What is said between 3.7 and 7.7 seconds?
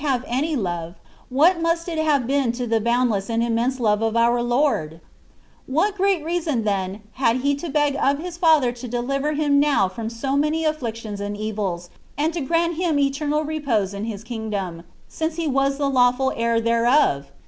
love of our Lord! What great reason, then, had He to